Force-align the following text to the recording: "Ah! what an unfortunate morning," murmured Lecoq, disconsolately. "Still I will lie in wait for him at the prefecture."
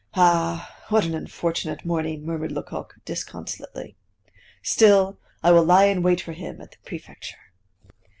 "Ah! 0.15 0.83
what 0.89 1.05
an 1.05 1.13
unfortunate 1.13 1.85
morning," 1.85 2.25
murmured 2.25 2.51
Lecoq, 2.53 2.95
disconsolately. 3.05 3.95
"Still 4.63 5.19
I 5.43 5.51
will 5.51 5.63
lie 5.63 5.85
in 5.85 6.01
wait 6.01 6.19
for 6.21 6.31
him 6.33 6.59
at 6.59 6.71
the 6.71 6.77
prefecture." 6.83 7.37